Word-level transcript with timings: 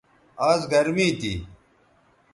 آز 0.49 0.61
گرمی 0.71 1.07
تھی 1.19 1.33